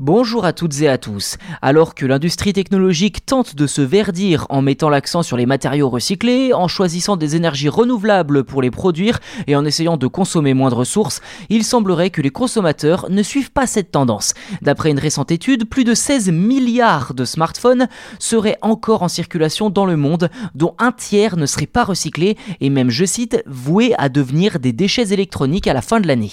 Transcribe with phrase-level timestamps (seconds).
[0.00, 1.36] Bonjour à toutes et à tous.
[1.62, 6.52] Alors que l'industrie technologique tente de se verdir en mettant l'accent sur les matériaux recyclés,
[6.52, 10.74] en choisissant des énergies renouvelables pour les produire et en essayant de consommer moins de
[10.74, 14.34] ressources, il semblerait que les consommateurs ne suivent pas cette tendance.
[14.62, 17.86] D'après une récente étude, plus de 16 milliards de smartphones
[18.18, 22.68] seraient encore en circulation dans le monde, dont un tiers ne serait pas recyclé et
[22.68, 26.32] même, je cite, voué à devenir des déchets électroniques à la fin de l'année.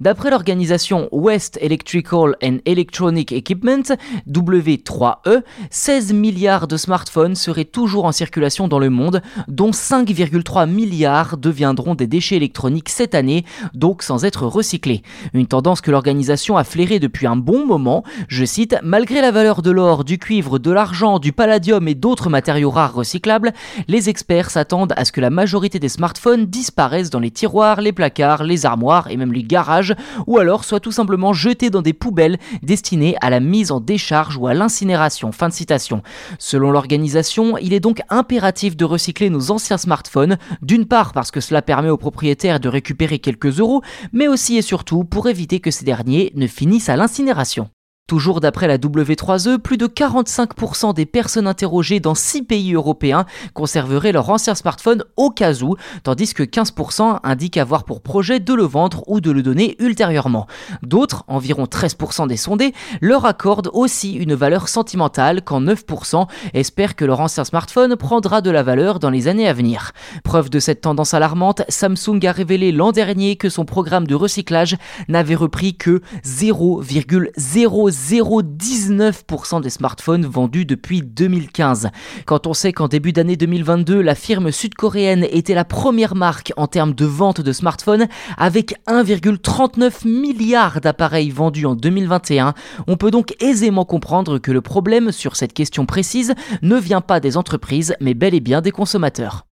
[0.00, 3.82] D'après l'organisation West Electrical and Electronic Equipment,
[4.30, 11.36] W3E, 16 milliards de smartphones seraient toujours en circulation dans le monde, dont 5,3 milliards
[11.36, 13.44] deviendront des déchets électroniques cette année,
[13.74, 15.02] donc sans être recyclés.
[15.34, 18.04] Une tendance que l'organisation a flairée depuis un bon moment.
[18.28, 22.30] Je cite, Malgré la valeur de l'or, du cuivre, de l'argent, du palladium et d'autres
[22.30, 23.52] matériaux rares recyclables,
[23.88, 27.92] les experts s'attendent à ce que la majorité des smartphones disparaissent dans les tiroirs, les
[27.92, 29.87] placards, les armoires et même les garages
[30.26, 34.36] ou alors soit tout simplement jeté dans des poubelles destinées à la mise en décharge
[34.36, 35.32] ou à l'incinération.
[35.32, 36.02] Fin de citation.
[36.38, 41.40] Selon l'organisation, il est donc impératif de recycler nos anciens smartphones, d'une part parce que
[41.40, 45.70] cela permet aux propriétaires de récupérer quelques euros, mais aussi et surtout pour éviter que
[45.70, 47.68] ces derniers ne finissent à l'incinération.
[48.08, 54.12] Toujours d'après la W3E, plus de 45% des personnes interrogées dans 6 pays européens conserveraient
[54.12, 58.62] leur ancien smartphone au cas où, tandis que 15% indiquent avoir pour projet de le
[58.62, 60.46] vendre ou de le donner ultérieurement.
[60.82, 67.04] D'autres, environ 13% des sondés, leur accordent aussi une valeur sentimentale quand 9% espèrent que
[67.04, 69.92] leur ancien smartphone prendra de la valeur dans les années à venir.
[70.24, 74.78] Preuve de cette tendance alarmante, Samsung a révélé l'an dernier que son programme de recyclage
[75.08, 81.90] n'avait repris que 0,0 0,19% des smartphones vendus depuis 2015.
[82.26, 86.66] Quand on sait qu'en début d'année 2022, la firme sud-coréenne était la première marque en
[86.66, 92.54] termes de vente de smartphones avec 1,39 milliard d'appareils vendus en 2021,
[92.86, 97.20] on peut donc aisément comprendre que le problème sur cette question précise ne vient pas
[97.20, 99.47] des entreprises mais bel et bien des consommateurs.